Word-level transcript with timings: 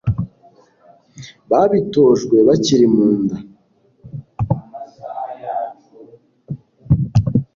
babitojwe 1.49 2.35
bakiri 2.47 2.85
mu 2.93 3.07
nda 3.19 3.37